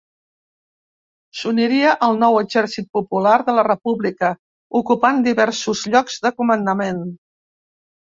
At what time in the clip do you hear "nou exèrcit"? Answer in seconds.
2.23-2.89